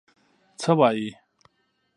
څه 0.59 0.71
وايي. 0.79 1.09